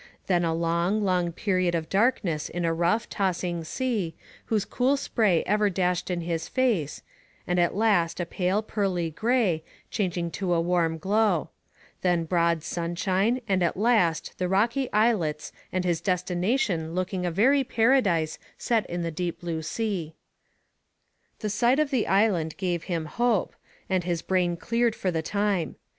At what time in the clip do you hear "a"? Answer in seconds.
0.43-0.51, 2.65-2.73, 8.19-8.25, 10.55-10.59, 17.23-17.29